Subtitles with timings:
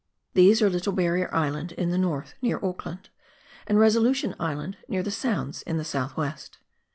[0.33, 3.09] These are Little Barrier Island in the north, near Auckland,
[3.67, 6.57] and Resolution Island, near the Sounds in the south west.